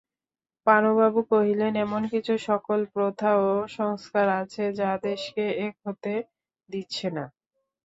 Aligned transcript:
পানুবাবু 0.67 1.19
কহিলেন, 1.31 1.73
এমন-সকল 1.83 2.79
প্রথা 2.95 3.31
ও 3.41 3.49
সংস্কার 3.77 4.27
আছে 4.41 4.63
যা 4.79 4.89
দেশকে 5.05 5.43
এক 5.67 5.75
হতে 5.85 6.13
দিচ্ছে 6.69 7.07
না। 7.15 7.25